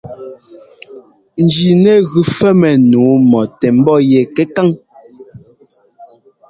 [1.53, 4.69] Jí nɛ gʉ fɛ́mmɛ nǔu mɔ tɛ ḿbɔ́ yɛ kɛkáŋ.